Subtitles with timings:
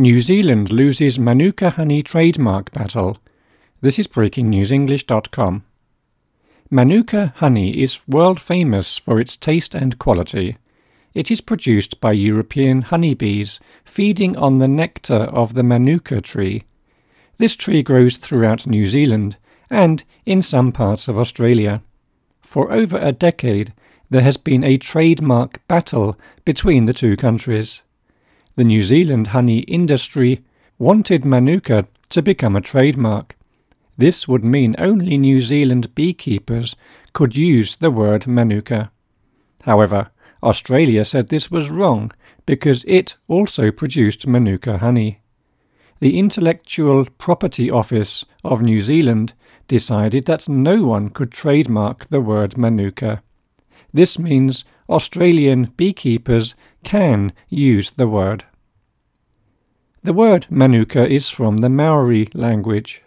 [0.00, 3.18] New Zealand loses Manuka honey trademark battle.
[3.82, 5.62] This is breakingnewsenglish.com.
[6.70, 10.56] Manuka honey is world famous for its taste and quality.
[11.12, 16.62] It is produced by European honeybees feeding on the nectar of the Manuka tree.
[17.36, 19.36] This tree grows throughout New Zealand
[19.68, 21.82] and in some parts of Australia.
[22.40, 23.74] For over a decade,
[24.08, 27.82] there has been a trademark battle between the two countries.
[28.60, 30.44] The New Zealand honey industry
[30.78, 33.34] wanted Manuka to become a trademark.
[33.96, 36.76] This would mean only New Zealand beekeepers
[37.14, 38.90] could use the word Manuka.
[39.62, 40.10] However,
[40.42, 42.12] Australia said this was wrong
[42.44, 45.22] because it also produced Manuka honey.
[46.00, 49.32] The Intellectual Property Office of New Zealand
[49.68, 53.22] decided that no one could trademark the word Manuka.
[53.94, 56.54] This means Australian beekeepers
[56.84, 58.44] can use the word.
[60.02, 63.02] The word Manuka is from the Maori language.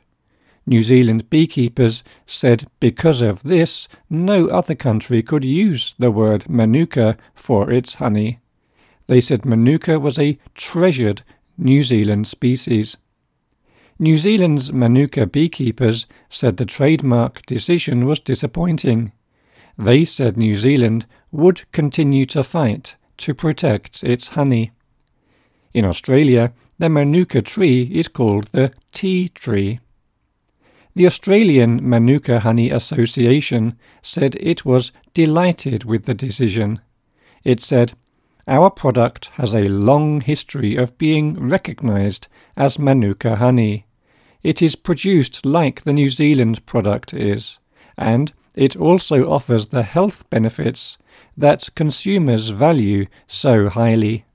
[0.67, 7.17] New Zealand beekeepers said because of this, no other country could use the word Manuka
[7.33, 8.39] for its honey.
[9.07, 11.23] They said Manuka was a treasured
[11.57, 12.97] New Zealand species.
[13.97, 19.11] New Zealand's Manuka beekeepers said the trademark decision was disappointing.
[19.79, 24.71] They said New Zealand would continue to fight to protect its honey.
[25.73, 29.79] In Australia, the Manuka tree is called the tea tree.
[30.95, 36.79] The Australian Manuka Honey Association said it was delighted with the decision.
[37.43, 37.93] It said,
[38.47, 43.87] Our product has a long history of being recognised as Manuka honey.
[44.43, 47.57] It is produced like the New Zealand product is,
[47.97, 50.99] and it also offers the health benefits
[51.35, 54.25] that consumers value so highly.